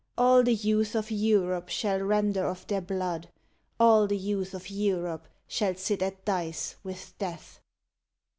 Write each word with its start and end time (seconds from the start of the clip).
All 0.17 0.41
the 0.41 0.55
youth 0.55 0.95
of 0.95 1.11
Europe 1.11 1.69
shall 1.69 1.99
render 1.99 2.43
of 2.47 2.65
their 2.65 2.81
blood. 2.81 3.29
All 3.79 4.07
the 4.07 4.17
youth 4.17 4.55
of 4.55 4.71
Europe 4.71 5.27
shall 5.47 5.75
sit 5.75 6.01
at 6.01 6.25
dice 6.25 6.75
with 6.83 7.13
Death. 7.19 7.59